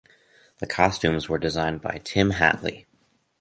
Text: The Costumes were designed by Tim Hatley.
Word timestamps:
The 0.57 0.65
Costumes 0.65 1.29
were 1.29 1.37
designed 1.37 1.81
by 1.81 2.01
Tim 2.03 2.31
Hatley. 2.31 2.87